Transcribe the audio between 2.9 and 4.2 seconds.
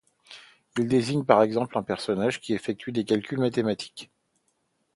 des calculs mathématiques.